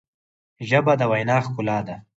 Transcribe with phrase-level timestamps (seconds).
[0.69, 1.95] ژبه د وینا ښکلا ده.